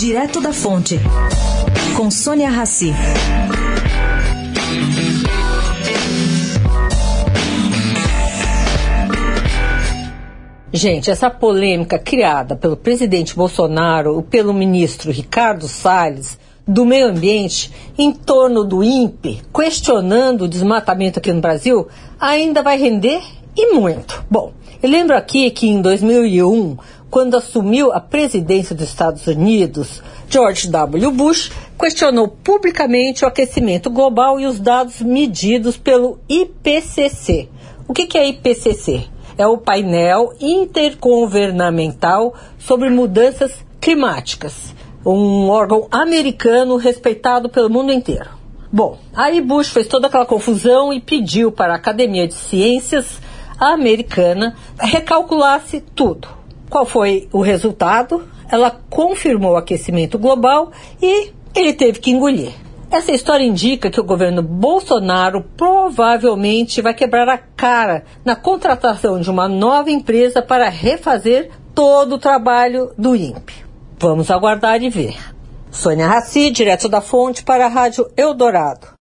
[0.00, 0.98] Direto da Fonte,
[1.94, 2.90] com Sônia Rassi.
[10.72, 17.70] Gente, essa polêmica criada pelo presidente Bolsonaro e pelo ministro Ricardo Salles do Meio Ambiente
[17.98, 21.86] em torno do INPE, questionando o desmatamento aqui no Brasil,
[22.18, 23.20] ainda vai render
[23.56, 24.24] e muito.
[24.30, 24.52] Bom,
[24.82, 26.76] eu lembro aqui que em 2001,
[27.10, 31.10] quando assumiu a presidência dos Estados Unidos, George W.
[31.10, 37.48] Bush questionou publicamente o aquecimento global e os dados medidos pelo IPCC.
[37.88, 39.04] O que, é IPCC?
[39.36, 44.74] É o painel intergovernamental sobre mudanças climáticas,
[45.04, 48.30] um órgão americano respeitado pelo mundo inteiro.
[48.72, 53.18] Bom, aí Bush fez toda aquela confusão e pediu para a Academia de Ciências
[53.60, 56.28] americana recalculasse tudo.
[56.70, 58.26] Qual foi o resultado?
[58.50, 62.52] Ela confirmou o aquecimento global e ele teve que engolir.
[62.90, 69.30] Essa história indica que o governo Bolsonaro provavelmente vai quebrar a cara na contratação de
[69.30, 73.64] uma nova empresa para refazer todo o trabalho do INPE.
[73.96, 75.16] Vamos aguardar e ver.
[75.70, 78.98] Sônia Raci, direto da fonte para a Rádio Eldorado.